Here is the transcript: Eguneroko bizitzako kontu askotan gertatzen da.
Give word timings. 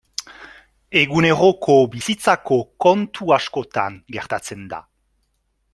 Eguneroko 1.01 1.75
bizitzako 1.97 2.59
kontu 2.87 3.35
askotan 3.39 4.01
gertatzen 4.17 4.65
da. 4.73 4.81